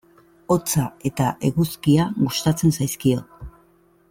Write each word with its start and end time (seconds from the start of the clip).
Hotza 0.53 0.85
eta 1.09 1.27
eguzkia 1.51 2.09
gustatzen 2.25 2.77
zaizkio. 2.79 3.23